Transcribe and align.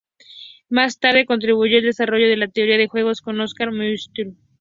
Más 0.67 0.97
tarde, 0.99 1.27
contribuyó 1.27 1.77
al 1.77 1.83
desarrollo 1.83 2.27
de 2.27 2.35
la 2.35 2.47
teoría 2.47 2.79
de 2.79 2.87
juegos 2.87 3.21
con 3.21 3.39
Oskar 3.39 3.71
Morgenstern. 3.71 4.35